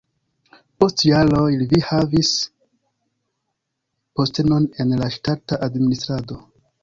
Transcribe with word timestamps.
Post 0.83 1.01
jaroj 1.07 1.49
li 1.63 1.81
havis 1.89 2.31
postenon 4.21 4.67
en 4.85 4.95
la 5.03 5.11
ŝtata 5.17 5.63
administrado. 5.69 6.39